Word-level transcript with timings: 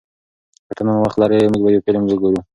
که 0.67 0.73
ته 0.77 0.83
نن 0.87 0.97
وخت 1.03 1.17
لرې، 1.21 1.49
موږ 1.51 1.61
به 1.63 1.69
یو 1.73 1.85
فلم 1.85 2.03
وګورو. 2.05 2.39